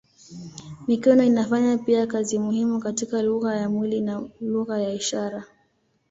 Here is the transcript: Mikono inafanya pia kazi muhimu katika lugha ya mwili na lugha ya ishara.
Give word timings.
Mikono 0.87 1.23
inafanya 1.23 1.77
pia 1.77 2.07
kazi 2.07 2.39
muhimu 2.39 2.79
katika 2.79 3.21
lugha 3.21 3.55
ya 3.55 3.69
mwili 3.69 4.01
na 4.01 4.23
lugha 4.41 4.79
ya 4.81 4.93
ishara. 4.93 5.43